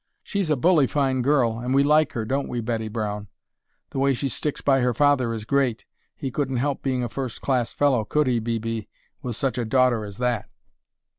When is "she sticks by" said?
4.15-4.79